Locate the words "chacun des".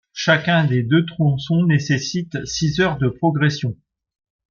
0.15-0.81